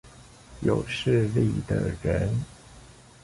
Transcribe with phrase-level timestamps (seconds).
[0.61, 2.27] 有勢力的人